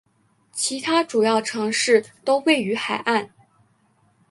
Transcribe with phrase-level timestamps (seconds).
[0.51, 3.29] 其他主要城市都位于海岸。